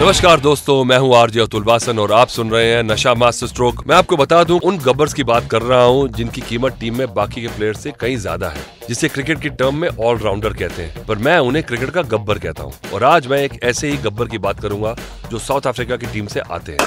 नमस्कार 0.00 0.40
दोस्तों 0.40 0.84
मैं 0.84 0.96
हूँ 0.98 1.14
आरजे 1.16 1.40
अतुल 1.40 1.62
वासन 1.64 1.98
और 1.98 2.12
आप 2.12 2.28
सुन 2.28 2.50
रहे 2.50 2.66
हैं 2.66 2.82
नशा 2.82 3.14
मास्टर 3.14 3.46
स्ट्रोक। 3.46 3.82
मैं 3.86 3.94
आपको 3.96 4.16
बता 4.16 4.42
दूँ 4.44 4.58
उन 4.64 4.76
गब्बर्स 4.78 5.14
की 5.14 5.22
बात 5.24 5.48
कर 5.50 5.62
रहा 5.62 5.82
हूँ 5.82 6.06
जिनकी 6.08 6.40
कीमत 6.40 6.76
टीम 6.80 6.98
में 6.98 7.14
बाकी 7.14 7.40
के 7.42 7.48
प्लेयर 7.48 7.74
से 7.74 7.90
कहीं 8.00 8.16
ज़्यादा 8.16 8.48
है 8.48 8.62
जिसे 8.88 9.08
क्रिकेट 9.08 9.40
की 9.42 9.48
टर्म 9.50 9.74
में 9.76 9.88
ऑलराउंडर 9.88 10.52
कहते 10.52 10.82
हैं। 10.82 11.04
पर 11.06 11.18
मैं 11.18 11.38
उन्हें 11.38 11.64
क्रिकेट 11.64 11.90
का 11.90 12.02
गब्बर 12.04 12.38
कहता 12.38 12.62
हूँ 12.62 12.72
और 12.94 13.04
आज 13.04 13.26
मैं 13.26 13.38
एक 13.38 13.58
ऐसे 13.62 13.90
ही 13.90 13.96
गब्बर 14.04 14.28
की 14.28 14.38
बात 14.38 14.60
करूँगा 14.60 14.94
जो 15.30 15.38
साउथ 15.38 15.66
अफ्रीका 15.66 15.96
की 15.96 16.06
टीम 16.12 16.26
से 16.26 16.40
आते 16.40 16.72
हैं। 16.72 16.86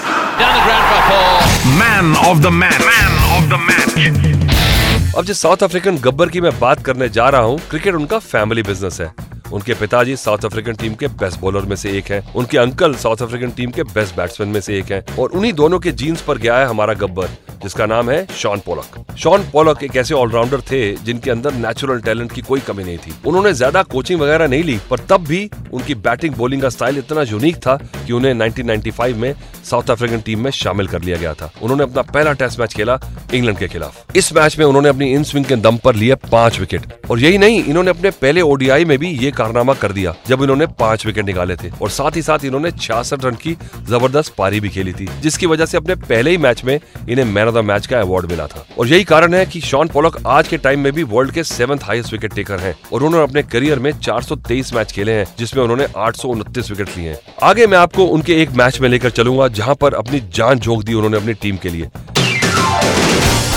Man 1.80 2.16
of 2.20 2.40
the 2.40 2.54
man 2.54 2.80
man 2.86 3.18
of 3.32 3.50
the 3.50 3.60
match 3.68 5.16
अब 5.18 5.26
जिस 5.26 5.42
साउथ 5.42 5.64
अफ्रीकन 5.64 5.98
गब्बर 6.00 6.30
की 6.30 6.42
मैं 6.42 6.58
बात 6.60 6.86
करने 6.86 7.10
जा 7.12 7.30
रहा 7.30 7.42
हूँ 7.42 7.60
क्रिकेट 7.70 7.96
उनका 7.96 8.20
फैमिली 8.22 8.64
बिज़नेस 8.64 9.02
है। 9.02 9.14
उनके 9.54 9.74
पिताजी 9.74 10.16
साउथ 10.16 10.46
अफ्रीकन 10.46 10.74
टीम 10.74 10.94
के 10.94 11.08
बेस्ट 11.08 11.40
बॉलर 11.40 11.62
में 11.62 11.76
से 11.76 11.98
एक 11.98 12.06
हैं। 12.06 12.34
उनके 12.34 12.58
अंकल 12.58 12.96
साउथ 12.96 13.22
अफ्रीकन 13.22 13.52
टीम 13.52 13.72
के 13.72 13.84
बेस्ट 13.84 14.16
बैट्समैन 14.16 14.50
में 14.50 14.62
से 14.62 14.80
एक 14.80 14.92
हैं। 14.92 15.04
और 15.20 15.32
उन्हीं 15.32 15.54
दोनों 15.54 15.80
के 15.80 15.92
जीन्स 15.92 16.22
पर 16.22 16.38
गया 16.38 16.58
है 16.58 16.66
हमारा 16.66 16.94
गब्बर। 16.94 17.30
जिसका 17.64 17.86
नाम 17.86 18.10
है 18.10 18.26
शॉन 18.38 18.60
पोलक। 18.66 19.18
शॉन 19.18 19.44
पोलक 19.52 19.84
एक 19.84 19.96
ऐसे 19.96 20.14
ऑलराउंडर 20.16 20.62
थे 20.72 20.82
जिनके 20.96 21.32
अंदर 21.32 21.54
नेचुरल 21.56 22.02
टैलेंट 22.02 22.32
की 22.32 22.42
कोई 22.42 22.60
कमी 22.62 22.84
नहीं 22.84 22.98
थी। 22.98 23.14
उन्होंने 23.26 23.54
ज़्यादा 23.54 23.84
कोचिंग 23.86 24.20
वगैरह 24.22 24.48
नहीं 24.48 24.64
ली, 24.64 24.78
पर 24.90 25.00
तब 25.10 25.26
भी 25.28 25.50
उनकी 25.74 25.96
बैटिंग 25.98 26.36
बॉलिंग 26.36 26.62
का 26.62 26.70
स्टाइल 26.70 26.98
इतना 26.98 27.22
यूनिक 27.24 27.58
था 27.58 27.76
कि 27.98 28.14
उन्हें 28.14 28.34
1995 28.34 29.16
में 29.16 29.34
साउथ 29.66 29.90
अफ्रीकन 29.92 30.22
टीम 30.22 30.40
में 30.40 30.52
शामिल 30.52 30.88
कर 30.88 31.02
लिया 31.02 31.18
गया 31.18 31.34
था। 31.34 31.52
उन्होंने 31.62 31.84
अपना 31.84 32.02
पहला 32.04 32.34
टेस्ट 32.34 32.60
मैच 32.60 32.74
खेला 32.74 33.00
इंग्लैंड 33.34 33.58
के 33.58 33.68
खिलाफ। 33.68 34.16
इस 34.16 34.34
मैच 34.34 34.58
में 34.60 34.66
उन्होंने 34.66 34.90
अपनी 34.90 35.12
इन 35.14 35.24
स्विंग 35.24 35.46
के 35.46 35.56
दम 35.58 35.78
पर 35.78 35.96
लिए 35.96 36.16
पाँच 36.24 36.60
विकेट 36.60 37.10
और 37.10 37.20
यही 37.20 37.38
नहीं, 37.38 37.64
इन्होंने 37.64 37.90
अपने 37.90 38.10
पहले 38.12 38.42
ओडीआई 38.42 38.86
में 38.86 38.98
भी 38.98 39.10
ये 39.18 39.32
कारनामा 39.32 39.74
कर 39.76 39.92
दिया, 39.92 40.16
जब 40.28 40.44
इन्होंने 40.44 40.66
पाँच 40.80 41.06
विकेट 41.06 41.26
निकाले 41.26 41.56
थे। 41.56 41.70
और 41.82 41.90
साथ 41.92 42.16
ही 42.16 42.22
साथ 42.22 42.46
इन्होंने 42.46 42.72
छियासठ 42.72 43.26
रन 43.26 43.36
की 43.36 43.56
ज़बरदस्त 43.90 44.34
पारी 44.38 44.60
भी 44.60 44.70
खेली 44.70 44.94
थी, 44.94 45.08
जिसकी 45.22 45.46
वजह 45.46 45.66
से 45.66 45.78
अपने 45.78 45.96
पहले 45.98 46.32
ही 46.32 46.38
मैच 46.40 46.64
में 46.66 46.80
इन्हें 47.10 47.26
मैन 47.26 47.50
ऑफ़ 47.52 47.58
द 47.58 47.66
मैच 47.66 47.88
का 47.88 48.00
अवार्ड 48.00 48.30
मिला 48.32 48.48
था। 48.48 48.66
और 48.80 48.88
यही 48.88 49.04
कारण 49.04 49.34
है 49.34 49.46
कि 49.46 49.62
शॉन 49.62 49.88
पोलक 49.88 50.18
आज 50.28 50.48
के 50.48 50.58
टाइम 50.58 50.80
में 50.80 50.92
भी 50.94 51.04
वर्ल्ड 51.06 51.32
के 51.32 51.44
सेवंथ 51.44 51.80
हाईएस्ट 51.84 52.12
विकेट 52.12 52.34
टेकर 52.34 52.60
हैं 52.60 52.76
और 52.94 53.04
उन्होंने 53.04 53.24
अपने 53.24 53.44
करियर 53.44 53.80
में 53.80 53.92
423 54.00 54.74
मैच 54.74 54.92
खेले 54.92 55.14
हैं 55.14 55.26
जिसमें 55.40 55.64
उन्होंने 55.64 55.88
आठ 55.98 56.16
सौ 56.16 56.28
उनतीस 56.28 56.70
विकेट 56.72 56.98
लिए 56.98 57.10
हैं। 57.10 57.20
आगे 57.44 57.68
मैं 57.68 57.78
आपको 57.78 58.06
उनके 58.08 58.42
एक 58.42 58.52
मैच 58.52 58.80
में 58.82 58.90
लेकर 58.90 59.10
चलूँगा 59.12 59.48
जहाँ 59.60 59.76
पर 59.76 59.94
अपनी 59.94 60.20
जान 60.36 60.60
झोंक 60.60 60.84
दी 60.84 60.94
उन्होंने 60.94 61.18
अपनी 61.18 61.34
टीम 61.34 61.58
के 61.58 61.70
लिए। 61.70 61.90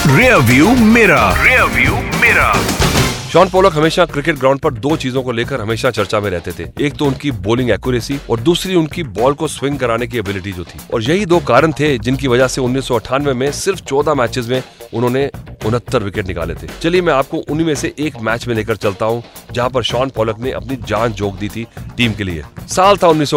रियर 0.08 0.36
व्यू 0.44 0.74
मेरा 0.86 1.22
रियर 1.42 1.64
व्यू 1.74 1.94
मेरा 2.20 2.52
शॉन 3.34 3.48
पोलक 3.50 3.72
हमेशा 3.72 4.04
क्रिकेट 4.06 4.38
ग्राउंड 4.38 4.60
पर 4.60 4.74
दो 4.74 4.96
चीज़ों 4.96 5.22
को 5.22 5.32
लेकर 5.32 5.60
हमेशा 5.60 5.90
चर्चा 5.90 6.18
में 6.20 6.28
रहते 6.30 6.52
थे। 6.52 6.68
एक 6.86 6.96
तो 6.96 7.06
उनकी 7.06 7.30
बॉलिंग 7.46 7.70
एक्यूरेसी 7.70 8.18
और 8.30 8.40
दूसरी 8.40 8.74
उनकी 8.74 9.02
बॉल 9.02 9.34
को 9.34 9.48
स्विंग 9.48 9.78
कराने 9.78 10.06
की 10.06 10.18
एबिलिटी 10.18 10.52
जो 10.52 10.64
थी। 10.64 10.78
और 10.94 11.02
यही 11.02 11.26
दो 11.26 11.38
कारण 11.40 11.72
थे 11.72 11.96
जिनकी 11.98 12.28
वजह 12.28 12.48
से 12.48 12.60
उन्नीस 12.60 12.86
सौ 12.88 12.98
अठानवे 12.98 13.32
में 13.32 13.50
सिर्फ़ 13.52 13.80
चौदह 13.82 14.14
मैचेस 14.14 14.48
में 14.48 14.62
उन्होंने 14.94 15.30
उनहत्तर 15.66 16.02
विकेट 16.02 16.26
निकाले 16.26 16.54
थे। 16.54 16.68
चलिए 16.82 17.00
मैं 17.00 17.12
आपको 17.12 17.38
उन्हीं 17.38 17.66
में 17.66 17.74
से 17.74 17.92
एक 17.98 18.20
मैच 18.20 18.46
में 18.48 18.54
लेकर 18.54 18.76
चलता 18.76 19.06
हूँ। 19.06 19.22
जहाँ 19.54 19.70
पर 19.70 19.82
शॉन 19.82 20.10
पोलक 20.10 20.38
ने 20.38 20.50
अपनी 20.52 20.76
जान 20.88 21.12
जोक 21.12 21.34
दी 21.34 21.48
थी 21.48 21.66
टीम 21.96 22.12
के 22.12 22.24
लिए। 22.24 22.42
साल 22.68 22.96
था 22.96 23.08
उन्नीस 23.08 23.34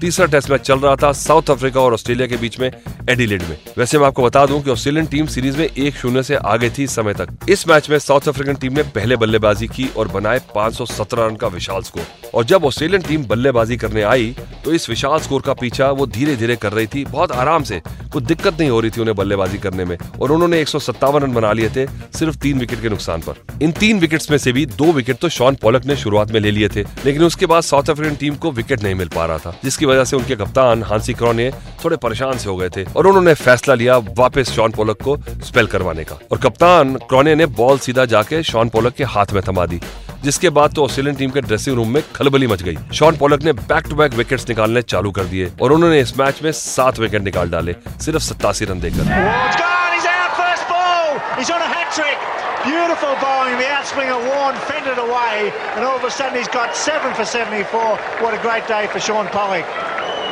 तीसरा 0.00 0.26
टेस्ट 0.26 0.50
मैच 0.50 0.60
चल 0.60 0.78
रहा 0.78 0.94
था 0.96 1.12
साउथ 1.14 1.50
अफ्रीका 1.50 1.80
और 1.80 1.92
ऑस्ट्रेलिया 1.94 2.26
के 2.28 2.36
बीच 2.36 2.58
में, 2.60 2.70
एडिलेड 3.10 3.42
में। 3.42 3.56
वैसे 3.78 3.98
मैं 3.98 4.06
आपको 4.06 4.22
बता 4.22 4.44
दूँ 4.46 4.60
कि 4.62 4.70
ऑस्ट्रेलियन 4.70 5.06
टीम 5.06 5.26
सीरीज़ 5.26 5.58
में 5.58 5.64
एक 5.66 5.94
शून्य 5.96 6.22
से 6.22 6.34
आगे 6.36 6.70
थी 6.78 6.86
समय 6.86 7.14
तक। 7.14 7.28
इस 7.48 7.66
मैच 7.68 7.90
में 7.90 7.98
साउथ 7.98 8.28
अफ्रीकन 8.28 8.54
टीम 8.54 8.72
ने 8.72 8.82
पहले 8.94 9.16
बल्लेबाजी 9.16 9.66
की 9.66 9.88
और 9.96 10.08
बनाए 10.08 10.40
517 10.54 11.26
रन 11.26 11.36
का 11.36 11.48
विशाल 11.48 11.82
स्कोर। 11.82 12.06
और 12.34 12.44
जब 12.44 12.64
ऑस्ट्रेलियन 12.64 13.02
टीम 13.02 13.24
बल्लेबाजी 13.26 13.76
करने 13.76 14.02
आई 14.04 14.34
तो 14.64 14.72
इस 14.72 14.88
विशाल 14.88 15.18
स्कोर 15.20 15.42
का 15.42 15.52
पीछा 15.54 15.90
वो 15.90 16.06
धीरे 16.06 16.36
धीरे 16.36 16.56
कर 16.56 16.72
रही 16.72 16.86
थी, 16.86 17.04
बहुत 17.04 17.32
आराम 17.32 17.62
से। 17.62 17.80
कुछ 18.12 18.24
दिक्कत 18.24 18.60
नहीं 18.60 18.70
हो 18.70 18.80
रही 18.80 18.90
थी 18.90 19.00
उन्हें 19.00 19.16
बल्लेबाजी 19.16 19.58
करने 19.58 19.84
में, 19.84 19.96
और 20.20 20.32
उन्होंने 20.32 20.60
एक 20.60 20.68
सौ 20.68 20.78
सत्तावन 20.78 21.22
रन 21.22 21.32
बना 21.32 21.52
लिए 21.52 21.68
थे 21.68 21.86
सिर्फ़ 22.18 22.38
तीन 22.38 22.58
विकेट 22.58 22.82
के 22.82 22.88
नुकसान 22.88 23.20
पर। 23.20 23.62
इन 23.62 23.72
तीन 23.74 23.98
विकेट 23.98 24.30
में 24.30 24.38
से 24.38 24.52
भी 24.52 24.64
दो 24.68 24.92
विकेट 24.92 25.16
तो 25.16 25.28
शॉन 25.44 25.54
पॉलक 25.54 25.84
ने 25.86 25.94
शुरुआत 25.96 26.30
में 26.32 26.38
ले 26.40 26.50
लिए 26.50 26.68
थे, 26.68 26.82
लेकिन 27.04 27.22
उसके 27.22 27.46
बाद 27.46 27.62
साउथ 27.62 27.90
अफ्रीकन 27.90 28.14
टीम 28.16 28.34
को 28.34 28.50
विकेट 28.50 28.82
नहीं 28.82 28.94
मिल 28.94 29.08
पा 29.14 29.24
रहा 29.26 29.38
था, 29.38 29.54
जिसकी 29.64 29.86
वजह 29.86 30.04
से 30.04 30.16
उनके 30.16 30.36
कप्तान 30.36 30.82
हांसी 30.82 31.14
क्रॉने 31.14 31.50
थोड़े 31.84 31.96
परेशान 31.96 32.38
से 32.38 32.48
हो 32.48 32.56
गए 32.56 32.68
थे 32.68 32.84
और 32.86 33.06
उन्होंने 33.06 33.34
फैसला 33.36 33.74
लिया 33.74 33.96
वापस 34.18 34.50
शॉन 34.50 34.70
पोलक 34.70 35.02
को 35.02 35.16
स्पेल 35.44 35.66
करवाने 35.66 36.04
का। 36.04 36.18
और 36.32 36.38
कप्तान 36.38 36.94
क्रॉने 37.08 37.34
ने 37.34 37.46
बॉल 37.58 37.78
सीधा 37.78 38.04
जाके 38.06 38.42
शॉन 38.42 38.68
पोलक 38.68 38.94
के 38.94 39.04
हाथ 39.06 39.32
में 39.32 39.42
थमा 39.48 39.66
दी, 39.66 39.80
जिसके 40.24 40.50
बाद 40.50 40.74
तो 40.74 40.84
ऑस्ट्रेलियन 40.84 41.16
टीम 41.16 41.30
के 41.30 41.40
ड्रेसिंग 41.42 41.76
रूम 41.76 41.92
में 41.94 42.02
खलबली 42.16 42.46
मच 42.46 42.62
गई। 42.62 42.76
शॉन 42.94 43.16
पोलक 43.16 43.42
ने 43.42 43.52
बैक 43.54 43.88
टू 43.90 43.96
बैक 43.96 44.14
विकेट्स 44.14 44.48
निकालने 44.48 44.82
चालू 44.84 45.10
कर 45.10 45.24
दिए 45.26 45.50
और 45.62 45.72
उन्होंने 45.72 46.00
इस 46.00 46.18
मैच 46.18 46.42
में 46.44 46.50
सात 46.54 46.98
विकेट 46.98 47.22
निकाल 47.22 47.50
डाले, 47.50 47.74
सिर्फ़ 48.00 48.22
सत्तासी 48.22 48.64
रन 48.64 48.80
देकर। 48.80 49.04
Beautiful 52.64 53.14
bowling. 53.20 53.58
The 53.58 53.68
outswinger 53.68 54.18
Warren 54.26 54.56
fended 54.62 54.96
away, 54.98 55.52
and 55.76 55.84
all 55.84 55.96
of 55.96 56.04
a 56.04 56.10
sudden 56.10 56.38
he's 56.38 56.48
got 56.48 56.74
seven 56.74 57.12
for 57.12 57.24
74. 57.26 57.96
What 58.22 58.32
a 58.32 58.38
great 58.38 58.66
day 58.66 58.86
for 58.86 59.00
Sean 59.00 59.26
Pollock. 59.26 59.66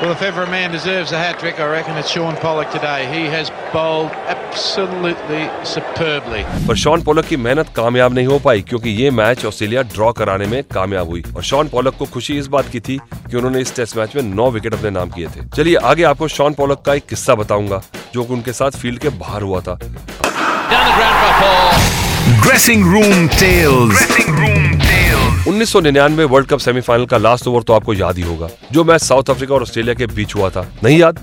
Well, 0.00 0.12
if 0.12 0.22
ever 0.22 0.44
a 0.44 0.50
man 0.50 0.70
deserves 0.72 1.12
a 1.12 1.18
hat 1.18 1.38
trick, 1.38 1.60
I 1.60 1.66
reckon 1.66 1.98
it's 1.98 2.08
Sean 2.10 2.34
Pollock 2.36 2.70
today. 2.70 3.00
He 3.06 3.26
has 3.26 3.50
bowled 3.72 4.10
absolutely 4.34 5.42
superbly. 5.64 6.42
पर 6.68 6.76
Shaun 6.84 7.02
Pollock 7.02 7.26
की 7.26 7.36
मेहनत 7.36 7.68
कामयाब 7.76 8.14
नहीं 8.14 8.26
हो 8.26 8.38
पाई 8.46 8.62
क्योंकि 8.70 8.90
ये 9.02 9.10
match 9.20 9.44
Australia 9.46 9.82
draw 9.94 10.10
कराने 10.20 10.46
में 10.46 10.62
कामयाब 10.74 11.08
हुई 11.08 11.22
और 11.36 11.42
शॉन 11.50 11.68
पोलक 11.68 11.96
को 11.98 12.06
खुशी 12.14 12.38
इस 12.38 12.46
बात 12.56 12.68
की 12.72 12.80
थी 12.88 12.98
कि 13.30 13.36
उन्होंने 13.36 13.60
इस 13.60 13.76
टेस्ट 13.76 13.96
मैच 13.96 14.16
में 14.16 14.22
नौ 14.22 14.50
विकेट 14.50 14.74
अपने 14.74 14.90
नाम 14.98 15.10
किए 15.10 15.28
थे 15.36 15.46
चलिए 15.56 15.76
आगे 15.92 16.02
आपको 16.14 16.28
शॉन 16.38 16.54
पोलक 16.62 16.82
का 16.86 16.94
एक 16.94 17.06
किस्सा 17.08 17.34
बताऊँगा 17.44 17.82
जो 18.14 18.24
कि 18.24 18.32
उनके 18.34 18.52
साथ 18.52 18.80
फ़ील्ड 18.82 18.98
के 19.02 19.08
बाहर 19.22 19.42
हुआ 19.42 19.60
था 19.60 19.78
dressing 22.42 22.84
room 22.92 23.26
tales 23.28 23.98
dressing 23.98 24.38
room 24.38 24.70
tales 24.78 25.46
1999 25.48 26.24
world 26.30 26.48
cup 26.48 26.58
semifinal 26.58 27.04
का 27.06 27.18
लास्ट 27.18 27.46
ओवर 27.48 27.62
तो 27.62 27.72
आपको 27.72 27.94
याद 27.94 28.16
ही 28.16 28.22
होगा 28.22 28.48
जो 28.72 28.84
मैच 28.84 29.02
साउथ 29.02 29.30
अफ्रीका 29.30 29.54
और 29.54 29.62
ऑस्ट्रेलिया 29.62 29.94
के 29.94 30.06
बीच 30.06 30.34
हुआ 30.34 30.48
था। 30.50 30.66
नहीं 30.84 30.98
याद? 30.98 31.18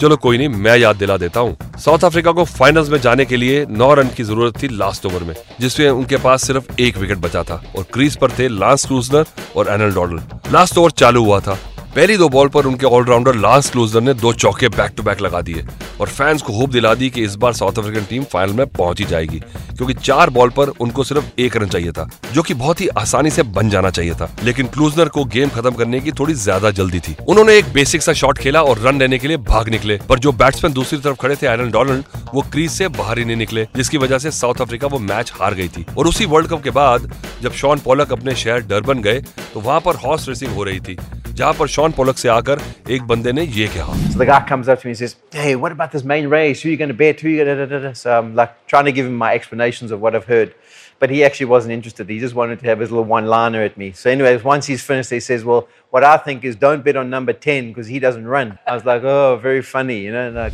चलो 0.00 0.16
कोई 0.16 0.38
नहीं 0.38 0.48
मैं 0.48 0.76
याद 0.78 0.96
दिला 0.96 1.16
देता 1.16 1.40
हूँ। 1.40 1.56
साउथ 1.80 2.04
अफ्रीका 2.04 2.32
को 2.32 2.44
फाइनल्स 2.44 2.88
में 2.88 3.00
जाने 3.00 3.24
के 3.24 3.36
लिए 3.36 3.64
नौ 3.70 3.92
रन 3.94 4.08
की 4.16 4.22
ज़रूरत 4.22 4.62
थी 4.62 4.68
लास्ट 4.68 5.06
ओवर 5.06 5.24
में 5.24 5.34
जिसमें 5.60 5.88
उनके 5.90 6.16
पास 6.24 6.46
सिर्फ़ 6.46 6.80
एक 6.80 6.96
विकेट 6.98 7.18
बचा 7.18 7.42
था 7.42 7.62
और 7.76 7.86
क्रीज 7.92 8.16
पर 8.16 8.30
थे 8.38 8.48
लांस 8.48 8.86
क्रूजनर 8.86 9.26
और 9.56 9.68
एनल 9.72 9.92
डॉडल 9.94 10.20
लास्ट 10.52 10.78
ओवर 10.78 10.90
चालू 10.96 11.24
हुआ 11.24 11.40
था। 11.40 11.58
पहली 11.96 12.16
दो 12.16 12.28
बॉल 12.28 12.48
पर 12.48 12.66
उनके 12.66 12.86
ऑलराउंडर 12.86 13.34
लांस 13.34 13.68
क्लूजर 13.70 14.00
ने 14.00 14.12
दो 14.14 14.32
चौके 14.32 14.68
बैक 14.68 14.92
टू 14.96 15.02
बैक 15.02 15.20
लगा 15.20 15.40
दिए 15.40 15.64
और 16.00 16.08
फैंस 16.08 16.42
को 16.42 16.52
होप 16.52 16.70
दिला 16.70 16.92
दी 16.94 17.08
कि 17.10 17.22
इस 17.22 17.34
बार 17.36 17.52
साउथ 17.52 17.78
अफ्रीकन 17.78 18.04
टीम 18.10 18.22
फाइनल 18.24 18.52
में 18.52 18.66
पहुँच 18.68 19.00
ही 19.00 19.04
जाएगी, 19.06 19.38
क्योंकि 19.38 19.94
चार 19.94 20.30
बॉल 20.30 20.50
पर 20.50 20.68
उनको 20.80 21.04
सिर्फ़ 21.04 21.40
एक 21.40 21.56
रन 21.56 21.68
चाहिए 21.68 21.92
था, 21.92 22.08
जो 22.32 22.42
कि 22.42 22.54
बहुत 22.54 22.80
ही 22.80 22.88
आसानी 22.88 23.30
से 23.30 23.42
बन 23.42 23.70
जाना 23.70 23.90
चाहिए 23.90 24.14
था। 24.14 24.30
लेकिन 24.44 24.66
क्लूजनर 24.68 25.08
को 25.08 25.24
गेम 25.26 25.48
खत्म 25.50 25.70
करने 25.72 26.00
की 26.00 26.12
थोड़ी 26.12 26.34
ज़्यादा 26.34 26.70
जल्दी 26.70 27.00
थी। 27.00 27.16
उन्होंने 27.28 27.56
एक 27.58 27.72
बेसिक 27.74 28.02
सा 28.02 28.12
शॉट 28.14 28.38
खेला 28.38 28.62
और 28.62 28.78
रन 28.78 28.98
लेने 28.98 29.18
के 29.18 29.28
लिए 29.28 29.36
भाग 29.44 29.68
निकले, 29.68 29.98
पर 30.08 30.18
जो 30.18 30.32
बैट्समैन 30.34 30.72
दूसरी 30.72 30.98
तरफ़ 30.98 31.16
खड़े 31.16 31.36
थे 31.36 31.46
आयरन 31.46 31.70
डोनाल्ड 31.70 32.04
वो 32.34 32.42
क्रीज 32.42 32.70
से 32.70 32.88
बाहर 32.90 33.18
ही 33.18 33.24
नहीं 33.24 33.36
निकले, 33.36 33.66
जिसकी 33.76 33.98
वजह 33.98 34.18
से 34.18 34.30
साउथ 34.32 34.60
अफ्रीका 34.62 34.86
वो 34.86 34.98
मैच 35.00 35.32
हार 35.34 35.54
गई 35.54 35.68
थी। 35.68 35.86
और 35.98 36.06
उसी 36.06 36.26
वर्ल्ड 36.26 36.50
कप 36.50 36.62
के 36.62 36.70
बाद, 36.72 37.12
जब 37.42 37.52
शॉन 37.52 37.78
पोलक 37.80 38.12
अपने 38.12 38.34
शहर 38.36 38.60
डरबन 38.62 39.02
गए 39.02 39.22
तो 39.54 39.60
वहाँ 39.60 39.80
पर 39.80 39.96
हॉर्स 39.96 40.28
रेसिंग 40.28 40.54
हो 40.54 40.64
रही 40.64 40.80
थी, 40.80 40.96
जहाँ 41.28 41.52
पर 41.54 41.68
शॉन 41.82 41.92
पोलक 41.92 42.18
से 42.18 42.28
आकर 42.28 42.60
एक 42.94 43.02
बंदे 43.06 43.32
ने 43.32 43.42
ये 43.42 43.66
कहा 43.76 43.94
So 44.10 44.18
the 44.18 44.26
guy 44.26 44.36
comes 44.48 44.68
up 44.72 44.82
to 44.82 44.86
me 44.86 44.90
and 44.90 44.98
says, 44.98 45.14
Hey, 45.36 45.54
what 45.62 45.72
about 45.76 45.94
this 45.94 46.04
main 46.10 46.28
race? 46.32 46.60
Who 46.62 46.68
are 46.68 46.72
you 46.72 46.78
going 46.82 46.92
to 46.92 46.98
bet? 47.00 47.22
Who 47.24 47.28
are 47.28 47.32
you 47.32 47.44
going 47.44 47.82
to. 47.86 47.94
So 48.00 48.12
I'm 48.16 48.28
like 48.40 48.52
trying 48.72 48.84
to 48.88 48.92
give 48.98 49.08
him 49.08 49.16
my 49.22 49.30
explanations 49.38 49.94
of 49.96 50.04
what 50.06 50.18
I've 50.18 50.28
heard. 50.34 50.54
But 51.00 51.14
he 51.14 51.24
actually 51.28 51.48
wasn't 51.52 51.74
interested. 51.76 52.12
He 52.14 52.20
just 52.24 52.36
wanted 52.40 52.60
to 52.60 52.68
have 52.70 52.84
his 52.84 52.92
little 52.92 53.08
one 53.12 53.26
liner 53.32 53.64
at 53.70 53.80
me. 53.82 53.88
So, 54.02 54.10
anyways, 54.10 54.44
once 54.44 54.68
he's 54.72 54.84
finished, 54.90 55.10
he 55.16 55.18
says, 55.28 55.44
Well, 55.48 55.66
what 55.96 56.06
I 56.10 56.12
think 56.28 56.44
is 56.50 56.60
don't 56.60 56.84
bet 56.84 57.00
on 57.02 57.10
number 57.16 57.32
10 57.32 57.72
because 57.72 57.88
he 57.94 57.98
doesn't 58.06 58.32
run. 58.36 58.56
I 58.64 58.76
was 58.76 58.84
like, 58.84 59.02
Oh, 59.14 59.40
very 59.48 59.66
funny, 59.72 59.98
you 60.04 60.12
know. 60.12 60.26
Like, 60.38 60.52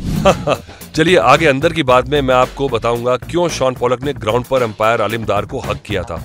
चलिए 0.95 1.17
आगे 1.35 1.47
अंदर 1.47 1.73
की 1.73 1.83
बात 1.93 2.09
में 2.09 2.21
मैं 2.21 2.35
आपको 2.35 2.69
बताऊँगा 2.69 3.17
क्यों 3.29 3.47
शॉन 3.59 3.75
पोलक 3.83 4.03
ने 4.03 4.13
ग्राउंड 4.25 4.45
पर 4.45 4.63
अंपायर 4.71 5.01
आलिमदार 5.01 5.45
को 5.53 5.59
हक 5.69 5.81
किया 5.91 6.03
था 6.11 6.23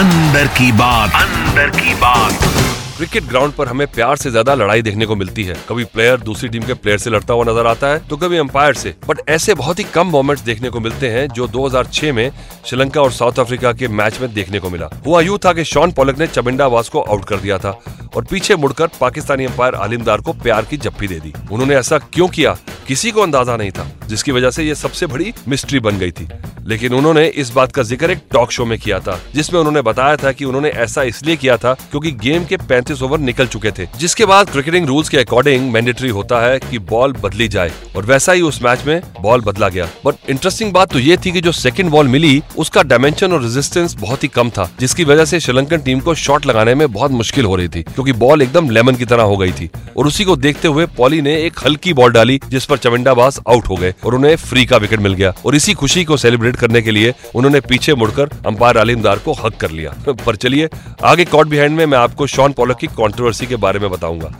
अंदर 0.00 0.46
की 0.58 0.72
बात 0.82 1.22
अंदर 1.22 1.70
की 1.80 1.94
बात 2.04 2.69
क्रिकेट 3.00 3.24
ग्राउंड 3.24 3.52
पर 3.52 3.68
हमें 3.68 3.86
प्यार 3.86 4.16
से 4.16 4.30
ज़्यादा 4.30 4.54
लड़ाई 4.54 4.82
देखने 4.82 5.06
को 5.06 5.14
मिलती 5.16 5.44
है। 5.44 5.54
कभी 5.68 5.84
प्लेयर 5.84 6.16
दूसरी 6.20 6.48
टीम 6.48 6.62
के 6.62 6.74
प्लेयर 6.74 6.98
से 6.98 7.10
लड़ता 7.10 7.34
हुआ 7.34 7.44
नज़र 7.44 7.66
आता 7.66 7.88
है 7.88 7.98
तो 8.08 8.16
कभी 8.16 8.38
अंपायर 8.38 8.74
से। 8.74 8.94
बट 9.08 9.20
ऐसे 9.28 9.54
बहुत 9.54 9.78
ही 9.78 9.84
कम 9.84 10.06
मोमेंट्स 10.06 10.42
देखने 10.44 10.70
को 10.70 10.80
मिलते 10.80 11.08
हैं 11.08 11.26
जो 11.28 11.46
2006 11.48 12.12
में 12.12 12.30
श्रीलंका 12.66 13.00
और 13.02 13.12
साउथ 13.12 13.38
अफ्रीका 13.40 13.72
के 13.72 13.88
मैच 13.90 14.20
में 14.20 14.32
देखने 14.34 14.58
को 14.58 14.70
मिला। 14.70 14.88
हुआ 15.06 15.20
यूँ 15.20 15.38
था 15.38 15.52
कि 15.52 15.64
शॉन 15.64 15.92
पॉलक 15.92 16.18
ने 16.18 16.26
चमिंडा 16.26 16.66
वास 16.66 16.88
को 16.88 17.00
आउट 17.00 17.24
कर 17.24 17.36
दिया 17.36 17.58
था 17.58 17.70
और 18.16 18.24
पीछे 18.24 18.56
मुड़कर 18.56 18.90
पाकिस्तानी 19.00 19.44
अंपायर 19.44 19.74
आलिमदार 19.76 20.20
को 20.20 20.32
प्यार 20.34 20.64
की 20.64 20.76
जप्पी 20.78 21.08
दे 21.08 21.20
दी। 21.20 21.32
उन्होंने 21.52 21.76
ऐसा 21.76 21.98
क्यों 21.98 22.28
किया? 22.28 22.56
किसी 22.88 23.10
को 23.10 23.22
अंदाज़ा 23.22 23.56
नहीं 23.56 23.70
था। 23.70 23.90
जिसकी 24.10 24.32
वजह 24.32 24.50
से 24.50 24.64
ये 24.64 24.74
सबसे 24.74 25.06
बड़ी 25.06 25.32
मिस्ट्री 25.48 25.80
बन 25.80 25.98
गई 25.98 26.10
थी। 26.10 26.28
लेकिन 26.66 26.94
उन्होंने 26.94 27.26
इस 27.26 27.50
बात 27.50 27.72
का 27.72 27.82
ज़िक्र 27.82 28.10
एक 28.10 28.18
टॉक 28.32 28.50
शो 28.52 28.64
में 28.64 28.78
किया 28.78 28.98
था, 29.00 29.18
जिसमें 29.34 29.58
उन्होंने 29.60 29.82
बताया 29.82 30.16
था 30.16 30.32
कि 30.32 30.44
उन्होंने 30.44 30.68
ऐसा 30.68 31.02
इसलिए 31.02 31.36
किया 31.36 31.56
था 31.56 31.72
क्योंकि 31.90 32.10
गेम 32.20 32.44
के 32.44 32.56
35 32.68 33.02
ओवर 33.02 33.18
निकल 33.20 33.46
चुके 33.46 33.70
थे, 33.70 33.86
जिसके 33.98 34.24
बाद 34.24 34.50
क्रिकेटिंग 34.50 34.86
रूल्स 34.86 35.08
के 35.08 35.18
अकॉर्डिंग 35.18 35.70
मैंडेटरी 35.72 36.08
होता 36.08 36.40
है 36.40 36.58
कि 36.60 36.78
बॉल 36.90 37.12
बदली 37.12 37.48
जाए, 37.48 37.72
और 37.96 38.04
वैसा 38.04 38.32
ही 38.32 38.42
उस 38.42 38.62
मैच 38.62 38.84
में 38.86 39.00
बॉल 39.20 39.40
बदला 39.40 39.68
गया। 39.68 39.88
बट 40.06 40.30
इंटरेस्टिंग 40.30 40.72
बात 40.72 40.92
तो 40.92 40.98
ये 40.98 41.16
थी 41.16 41.32
कि 41.32 41.40
जो 41.40 41.52
सेकंड 41.52 41.90
बॉल 41.90 42.08
मिली, 42.08 42.42
उसका 42.58 42.82
डायमेंशन 42.82 43.32
और 43.32 43.42
रेजिस्टेंस 43.42 43.94
बहुत 43.94 44.22
ही 44.22 44.28
कम 44.28 44.50
था, 44.50 44.70
जिसकी 44.80 45.04
वजह 45.04 45.24
से 45.24 45.40
श्रीलंकन 45.40 45.78
टीम 45.78 46.00
को 46.00 46.14
शॉट 46.14 46.46
लगाने 46.46 46.74
में 46.74 46.90
बहुत 46.92 47.10
मुश्किल 47.10 47.44
हो 47.44 47.56
रही 47.56 47.68
थी, 47.68 47.82
क्योंकि 47.82 48.12
बॉल 48.12 48.42
एकदम 48.42 48.70
लेमन 48.70 48.94
की 48.94 49.04
तरह 49.04 49.22
हो 49.22 49.36
गई 49.36 49.52
थी। 49.52 49.70
और 49.96 50.06
उसी 50.06 50.24
को 50.24 50.36
देखते 50.36 50.68
हुए 50.68 50.86
पॉली 50.96 51.20
ने 51.22 51.36
एक 51.42 51.58
हल्की 51.64 51.92
बॉल 51.92 52.12
डाली, 52.12 52.40
जिस 52.48 52.64
पर 52.64 52.78
चमिंडाबाज 52.78 53.38
आउट 53.48 53.68
हो 53.68 53.76
गए। 53.76 53.94
और 54.04 54.14
उन्हें 54.14 54.36
फ्री 54.36 54.66
का 54.66 54.76
विकेट 54.76 55.00
मिल 55.00 55.14
गया। 55.14 55.32
और 55.46 55.54
इसी 55.54 55.74
खुशी 55.74 56.04
को 56.04 56.16
सेलिब्रेट 56.16 56.56
करने 56.56 56.82
के 56.82 56.90
लिए 56.90 57.14
उन्होंने 57.34 57.60
पीछे 57.60 57.94
मुड़कर 57.94 58.28
अंपायर 58.46 58.78
आलिमदार 58.78 59.18
को 59.18 59.32
हक 59.32 59.56
कर 59.56 59.70
लिया। 59.70 60.12
पर 60.12 60.36
चलिए 60.36 60.68
आगे 61.04 61.24
कॉट 61.24 61.46
बिहाइंड 61.46 61.76
में 61.76 61.86
मैं 61.86 61.98
आपको 61.98 62.26
शॉन 62.26 62.52
पॉलक 62.52 62.78
की 62.78 62.86
कॉन्ट्रोवर्सी 62.86 63.46
के 63.46 63.56
बारे 63.56 63.78
में 63.78 63.90
बताऊँगा। 63.90 64.34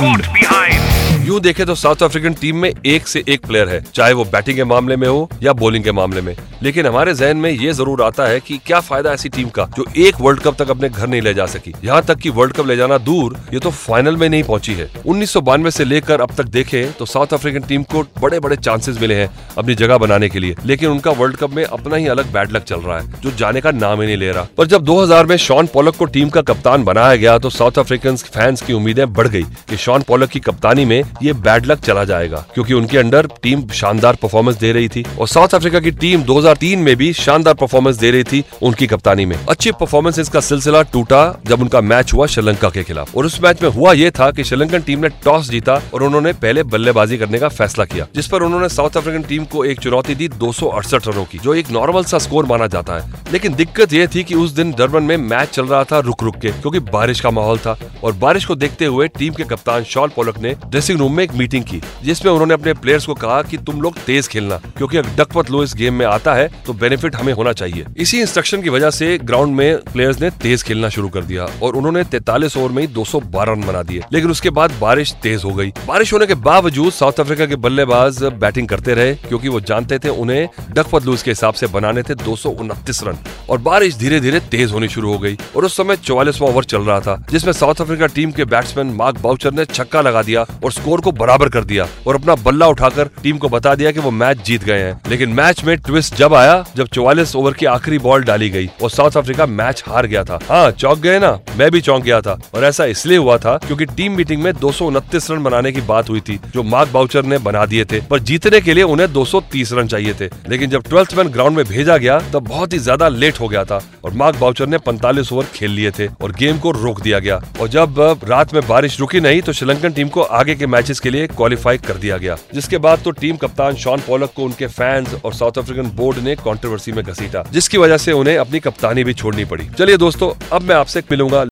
Caught 0.00 0.26
behind. 0.26 0.89
यूँ 1.30 1.40
देखे 1.40 1.64
तो 1.64 1.74
साउथ 1.74 2.02
अफ्रीकन 2.02 2.34
टीम 2.34 2.56
में 2.56 2.68
एक 2.68 3.06
से 3.08 3.22
एक 3.28 3.44
प्लेयर 3.46 3.68
है, 3.68 3.80
चाहे 3.94 4.12
वो 4.12 4.24
बैटिंग 4.26 4.56
के 4.56 4.64
मामले 4.64 4.94
में 4.96 5.06
हो 5.08 5.28
या 5.42 5.52
बॉलिंग 5.52 5.84
के 5.84 5.92
मामले 5.92 6.20
में। 6.20 6.34
लेकिन 6.62 6.86
हमारे 6.86 7.12
जहन 7.14 7.36
में 7.36 7.50
ये 7.50 7.72
ज़रूर 7.72 8.02
आता 8.02 8.26
है 8.28 8.40
कि 8.40 8.56
क्या 8.66 8.80
फ़ायदा 8.80 9.12
ऐसी 9.12 9.28
टीम 9.28 9.48
का, 9.48 9.68
जो 9.76 9.84
एक 9.98 10.14
वर्ल्ड 10.20 10.40
कप 10.42 10.56
तक 10.58 10.70
अपने 10.70 10.88
घर 10.88 11.06
नहीं 11.06 11.20
ले 11.22 11.34
जा 11.34 11.46
सकी। 11.46 11.72
यहाँ 11.84 12.02
तक 12.04 12.18
कि 12.18 12.30
वर्ल्ड 12.30 12.54
कप 12.54 12.66
ले 12.66 12.76
जाना 12.76 12.98
दूर, 13.00 13.36
ये 13.52 13.60
तो 13.60 13.70
फाइनल 13.72 14.16
में 14.16 14.28
नहीं 14.28 14.42
पहुँची 14.42 14.74
है। 14.74 14.88
उन्नीस 15.06 15.34
से 15.74 15.84
लेकर 15.84 16.20
अब 16.20 16.34
तक 16.36 16.48
देखे 16.48 16.84
तो 16.98 17.06
साउथ 17.06 17.34
अफ्रीकन 17.34 17.68
टीम 17.68 17.82
को 17.84 18.02
बड़े 18.20 18.40
बड़े 18.40 18.56
चांसेस 18.58 19.00
मिले 19.00 19.14
हैं 19.14 19.30
अपनी 19.58 19.74
जगह 19.74 19.98
बनाने 19.98 20.28
के 20.28 20.38
लिए। 20.38 20.56
लेकिन 20.66 20.90
उनका 20.90 21.10
वर्ल्ड 21.12 21.36
कप 21.36 21.50
में 21.50 21.64
अपना 21.64 21.96
ही 21.96 22.06
अलग 22.08 22.32
बैड 22.32 22.52
लक 22.52 22.64
चल 22.64 22.80
रहा 22.80 22.98
है, 22.98 23.20
जो 23.22 23.30
जाने 23.32 23.60
का 23.60 23.70
नाम 23.72 24.00
ही 24.00 24.06
नहीं 24.06 24.16
ले 24.16 24.32
रहा। 24.32 24.46
पर 24.58 24.66
जब 24.66 24.84
2000 24.84 25.26
में 25.26 25.36
शॉन 25.38 25.68
पॉलक 25.74 25.96
को 25.96 26.04
टीम 26.08 26.28
का 26.30 26.42
कप्तान 26.42 26.84
बनाया 26.84 27.16
गया 27.16 27.38
तो 27.38 27.50
साउथ 27.50 27.78
अफ्रीकन 27.78 28.16
फैंस 28.18 28.62
की 28.62 28.72
उम्मीदें 28.72 29.12
बढ़ 29.12 29.28
गई 29.28 29.44
कि 29.70 29.76
शॉन 29.78 30.02
पॉलक 30.02 30.28
की 30.30 30.40
कप्तानी 30.40 30.84
में 30.84 31.02
ये 31.22 31.32
बैड 31.34 31.66
लक 31.66 31.80
चला 31.80 32.04
जाएगा, 32.04 32.44
क्योंकि 32.54 32.74
उनके 32.74 32.98
अंडर 32.98 33.26
टीम 33.42 33.66
शानदार 33.70 34.16
परफॉर्मेंस 34.22 34.56
दे 34.56 34.72
रही 34.72 34.88
थी 34.88 35.04
और 35.20 35.28
साउथ 35.28 35.54
अफ्रीका 35.54 35.80
की 35.80 35.90
टीम 35.92 36.22
2003 36.22 36.78
में 36.78 36.94
भी 36.96 37.12
शानदार 37.14 37.54
परफॉर्मेंस 37.54 37.96
दे 37.96 38.10
रही 38.10 38.24
थी 38.24 38.42
उनकी 38.62 38.86
कप्तानी 38.86 39.24
में। 39.24 39.36
अच्छी 39.40 39.72
परफॉर्मेंस 39.72 40.28
का 40.28 40.40
सिलसिला 40.40 40.82
टूटा 40.92 41.22
जब 41.46 41.60
उनका 41.60 41.80
मैच 41.82 42.12
हुआ 42.12 42.26
श्रीलंका 42.26 42.68
के 42.70 42.82
खिलाफ। 42.82 43.16
और 43.16 43.26
उस 43.26 43.40
मैच 43.42 43.62
में 43.62 43.68
हुआ 43.70 43.92
यह 43.94 44.10
था 44.10 44.30
कि 44.30 44.44
श्रीलंकन 44.44 44.82
टीम 44.82 45.00
ने 45.00 45.08
टॉस 45.24 45.50
जीता 45.50 45.80
और 45.94 46.02
उन्होंने 46.02 46.32
पहले 46.34 46.62
बल्लेबाजी 46.64 47.18
करने 47.18 47.38
का 47.38 47.48
फैसला 47.50 47.84
किया, 47.84 48.06
जिस 48.14 48.26
पर 48.26 48.42
उन्होंने 48.42 48.68
साउथ 48.68 48.96
अफ्रीकन 48.96 49.22
टीम 49.22 49.44
को 49.46 49.64
एक 49.64 49.80
चुनौती 49.80 50.14
दी 50.14 50.28
दो 50.30 50.52
सौ 50.52 50.66
अड़सठ 50.68 51.08
रनों 51.08 51.24
की, 51.24 51.38
जो 51.38 51.54
एक 51.54 51.70
नॉर्मल 51.70 52.04
सा 52.04 52.18
स्कोर 52.18 52.46
माना 52.46 52.66
जाता 52.68 52.94
है। 52.94 53.32
लेकिन 53.32 53.54
दिक्कत 53.54 53.92
यह 53.92 54.06
थी 54.14 54.24
कि 54.24 54.34
उस 54.34 54.50
दिन 54.52 54.72
डरबन 54.72 55.02
में 55.02 55.16
मैच 55.18 55.48
चल 55.48 55.66
रहा 55.66 55.84
था 55.84 55.98
रुक 56.00 56.22
रुक 56.22 56.36
के, 56.36 56.50
क्योंकि 56.50 56.78
बारिश 56.90 57.20
का 57.20 57.30
माहौल 57.30 57.58
था 57.58 57.78
और 58.04 58.12
बारिश 58.16 58.44
को 58.44 58.54
देखते 58.56 58.84
हुए 58.86 59.08
टीम 59.18 59.34
के 59.34 59.44
कप्तान 59.46 59.84
शॉल 59.84 60.08
पोलक 60.08 60.38
ने 60.38 60.54
ड्रेसिंग 60.66 60.98
रूम 60.98 61.09
में 61.12 61.22
एक 61.24 61.32
मीटिंग 61.34 61.64
की, 61.64 61.80
जिसमें 62.04 62.32
उन्होंने 62.32 62.54
अपने 62.54 62.72
प्लेयर्स 62.74 63.06
को 63.06 63.14
कहा 63.16 63.40
कि 63.42 63.58
तुम 63.58 63.80
लोग 63.82 63.98
तेज 64.06 64.28
खेलना, 64.28 64.56
क्योंकि 64.76 64.96
अगर 64.96 65.16
डकपत 65.16 65.50
लो 65.50 65.62
इस 65.64 65.74
गेम 65.74 65.94
में 65.94 66.04
आता 66.06 66.34
है 66.34 66.48
तो 66.66 66.72
बेनिफिट 66.74 67.16
हमें 67.16 67.32
होना 67.32 67.52
चाहिए। 67.52 67.86
इसी 67.96 68.20
इंस्ट्रक्शन 68.20 68.62
की 68.62 68.68
वजह 68.68 68.90
से 68.90 69.16
ग्राउंड 69.20 69.56
में 69.56 69.76
प्लेयर्स 69.82 70.20
ने 70.20 70.30
तेज 70.42 70.62
खेलना 70.62 70.88
शुरू 70.88 71.08
कर 71.08 71.24
दिया 71.24 71.46
और 71.62 71.76
उन्होंने 71.76 72.04
तैतालीस 72.06 72.56
ओवर 72.56 72.70
में 72.70 72.82
ही 72.82 72.86
दो 72.88 73.04
सौ 73.04 73.20
बारह 73.22 73.52
रन 73.52 73.62
बना 73.62 73.82
दिए। 73.82 74.02
लेकिन 74.12 74.30
उसके 74.30 74.50
बाद 74.50 74.72
बारिश 74.80 75.12
तेज 75.22 75.44
हो 75.44 75.52
गई। 75.52 75.72
बारिश 75.86 76.12
होने 76.12 76.26
के 76.26 76.34
बावजूद 76.36 76.92
साउथ 76.92 77.20
अफ्रीका 77.20 77.46
के 77.46 77.56
बल्लेबाज 77.58 78.22
बैटिंग 78.40 78.68
करते 78.68 78.94
रहे, 78.94 79.14
क्योंकि 79.18 79.48
वो 79.48 79.60
जानते 79.62 79.98
थे 79.98 80.08
उन्हें 80.10 80.48
डकपत 80.70 81.04
लूज 81.04 81.22
के 81.22 81.30
हिसाब 81.30 81.54
से 81.54 81.66
बनाने 81.68 82.02
थे 82.02 82.14
दो 82.16 82.36
सौ 82.36 82.50
उनतीस 82.50 83.02
रन 83.04 83.18
और 83.50 83.58
बारिश 83.60 83.96
धीरे 83.98 84.20
धीरे 84.20 84.40
तेज 84.50 84.72
होनी 84.72 84.88
शुरू 84.88 85.12
हो 85.12 85.18
गई 85.18 85.36
और 85.56 85.64
उस 85.64 85.76
समय 85.76 85.96
चौवालीसवा 85.98 86.48
ओवर 86.48 86.64
चल 86.64 86.82
रहा 86.82 87.00
था, 87.00 87.16
जिसमें 87.30 87.52
साउथ 87.52 87.80
अफ्रीका 87.80 88.06
टीम 88.08 88.30
के 88.30 88.44
बैट्समैन 88.46 88.86
मार्क 88.94 89.18
बाउचर 89.20 89.52
ने 89.52 89.64
छक्का 89.64 90.00
लगा 90.00 90.22
दिया 90.22 90.44
और 90.64 90.72
स्कोर 90.72 90.89
को 90.98 91.12
बराबर 91.12 91.48
कर 91.48 91.64
दिया 91.64 91.86
और 92.06 92.14
अपना 92.14 92.34
बल्ला 92.36 92.66
उठाकर 92.66 93.10
टीम 93.22 93.38
को 93.38 93.48
बता 93.48 93.74
दिया 93.74 93.90
कि 93.92 94.00
वो 94.00 94.10
मैच 94.12 94.44
जीत 94.46 94.64
गए 94.64 94.78
हैं। 94.78 95.00
लेकिन 95.10 95.30
मैच 95.30 95.62
में 95.64 95.76
ट्विस्ट 95.78 96.14
जब 96.14 96.34
आया, 96.34 96.64
जब 96.76 96.88
चौवालीस 96.88 97.34
ओवर 97.36 97.52
की 97.52 97.66
आखिरी 97.66 97.98
बॉल 98.00 98.24
डाली 98.24 98.50
गई 98.50 98.68
और 98.82 98.90
साउथ 98.90 99.16
अफ्रीका 99.16 99.46
मैच 99.46 99.82
हार 99.88 100.06
गया 100.06 100.24
था। 100.24 100.38
हाँ 100.48 100.70
चौंक 100.70 100.98
गए 100.98 101.18
ना? 101.18 101.38
मैं 101.56 101.70
भी 101.70 101.80
चौंक 101.80 102.04
गया 102.04 102.20
था 102.20 102.38
और 102.54 102.64
ऐसा 102.64 102.84
इसलिए 102.86 103.18
हुआ 103.18 103.36
था 103.38 103.56
क्योंकि 103.66 103.84
टीम 103.86 104.16
मीटिंग 104.16 104.42
में 104.42 104.52
दो 104.54 104.72
रन 104.80 105.42
बनाने 105.42 105.72
की 105.72 105.80
बात 105.82 106.08
हुई 106.10 106.20
थी, 106.20 106.38
जो 106.46 106.62
मार्क 106.64 106.90
बाउचर 106.92 107.24
ने 107.24 107.38
बना 107.40 107.64
दिए 107.66 107.84
थे। 107.84 108.00
पर 108.00 108.18
जीतने 108.20 108.60
के 108.60 108.74
लिए 108.74 108.84
उन्हें 108.84 109.12
दो 109.12 109.24
सौ 109.24 109.40
तीस 109.52 109.72
रन 109.72 109.88
चाहिए 109.88 110.14
थे। 110.14 110.26
लेकिन 110.48 110.70
जब 110.70 110.82
ट्वेल्थ 110.82 111.14
मैन 111.14 111.28
ग्राउंड 111.28 111.56
में 111.56 111.64
भेजा 111.66 111.96
गया, 111.96 112.18
तब 112.32 112.48
बहुत 112.48 112.72
ही 112.72 112.78
ज़्यादा 112.78 113.08
लेट 113.08 113.40
हो 113.40 113.48
गया 113.48 113.64
था 113.64 113.80
और 114.04 114.12
मार्क 114.12 114.36
बाउचर 114.36 114.66
ने 114.66 114.78
पैंतालीस 114.80 115.32
ओवर 115.32 115.44
खेल 115.54 115.70
लिए 115.70 115.90
थे 115.90 116.06
और 116.14 116.32
गेम 116.32 116.58
को 116.58 116.70
रोक 116.72 117.00
दिया 117.00 117.18
गया। 117.18 117.40
और 117.60 117.68
जब 117.68 118.00
रात 118.24 118.54
में 118.54 118.62
बारिश 118.68 118.98
रुकी 119.00 119.20
नहीं 119.20 119.42
तो 119.42 119.52
श्रीलंकन 119.52 119.92
टीम 119.92 120.08
को 120.08 120.22
आगे 120.22 120.54
के 120.54 120.66
मैचेस 120.80 121.00
के 121.00 121.10
लिए 121.10 121.26
क्वालिफाई 121.26 121.78
कर 121.78 121.94
दिया 121.94 122.16
गया। 122.18 122.36
जिसके 122.54 122.78
बाद 122.78 123.00
तो 123.04 123.10
टीम 123.10 123.36
कप्तान 123.36 123.74
शॉन 123.76 124.00
पोलक 124.00 124.32
को 124.36 124.44
उनके 124.44 124.66
फैंस 124.66 125.14
और 125.24 125.34
साउथ 125.34 125.58
अफ्रीकन 125.58 125.90
बोर्ड 125.96 126.18
ने 126.18 126.34
कॉन्ट्रोवर्सी 126.36 126.92
में 126.92 127.04
घसीटा। 127.04 127.44
जिसकी 127.52 127.78
वजह 127.78 127.96
से 127.96 128.12
उन्हें 128.12 128.36
अपनी 128.38 128.60
कप्तानी 128.60 129.04
भी 129.04 129.14
छोड़नी 129.14 129.44
पड़ी। 129.44 129.68
चलिए 129.78 129.96
दोस्तों 129.96 130.32
अब 130.52 130.62
मैं 130.62 130.76
आपसे 130.76 131.02
मिलूँगा। 131.10 131.44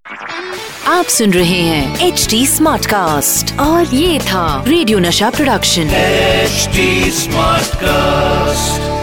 आप 0.86 1.04
सुन 1.04 1.32
रहे 1.32 1.60
हैं 1.62 2.06
एच 2.06 2.26
डी 2.30 2.46
स्मार्ट 2.46 2.86
कास्ट 2.86 3.58
और 3.60 3.94
ये 3.94 4.18
था 4.20 4.64
रेडियो 4.68 4.98
नशा 4.98 5.30
प्रोडक्शन 5.30 5.90
एच 5.94 6.68
स्मार्ट 7.14 7.68
Smartcast. 7.68 8.97